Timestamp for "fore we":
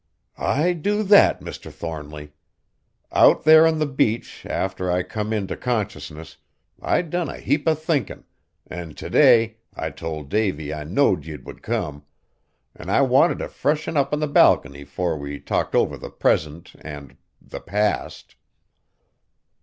14.85-15.39